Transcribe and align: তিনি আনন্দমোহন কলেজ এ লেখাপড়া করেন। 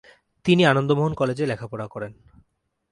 তিনি 0.45 0.61
আনন্দমোহন 0.65 1.13
কলেজ 1.13 1.39
এ 1.41 1.45
লেখাপড়া 1.45 1.85
করেন। 1.87 2.11